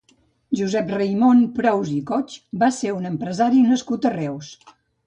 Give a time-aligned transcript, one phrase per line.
[0.61, 4.53] Josep Raimon Prous Cochs va ser un empresari nascut a Reus.